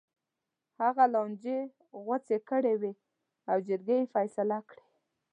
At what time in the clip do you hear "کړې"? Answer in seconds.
2.49-2.73, 4.69-4.85